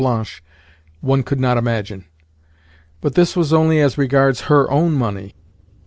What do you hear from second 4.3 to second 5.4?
her own money.